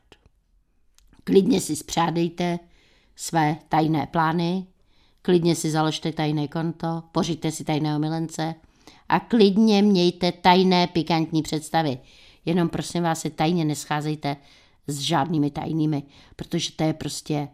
Klidně 1.23 1.61
si 1.61 1.75
spřádejte 1.75 2.59
své 3.15 3.57
tajné 3.69 4.07
plány, 4.07 4.67
klidně 5.21 5.55
si 5.55 5.71
založte 5.71 6.11
tajné 6.11 6.47
konto, 6.47 7.03
pořiďte 7.11 7.51
si 7.51 7.63
tajného 7.63 7.99
milence 7.99 8.55
a 9.09 9.19
klidně 9.19 9.81
mějte 9.81 10.31
tajné 10.31 10.87
pikantní 10.87 11.41
představy. 11.41 11.99
Jenom 12.45 12.69
prosím 12.69 13.03
vás 13.03 13.21
se 13.21 13.29
tajně 13.29 13.65
nescházejte 13.65 14.37
s 14.87 14.99
žádnými 14.99 15.51
tajnými, 15.51 16.03
protože 16.35 16.71
to 16.71 16.83
je 16.83 16.93
prostě 16.93 17.47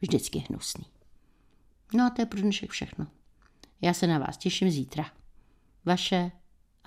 vždycky 0.00 0.44
hnusný. 0.48 0.84
No 1.94 2.04
a 2.06 2.10
to 2.10 2.22
je 2.22 2.26
pro 2.26 2.40
dnešek 2.40 2.70
všechno. 2.70 3.06
Já 3.80 3.94
se 3.94 4.06
na 4.06 4.18
vás 4.18 4.36
těším 4.36 4.70
zítra. 4.70 5.04
Vaše 5.84 6.30